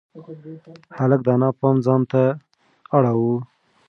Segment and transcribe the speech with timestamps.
[0.99, 2.21] هلک د انا پام ځان ته
[2.95, 3.35] اړاوه.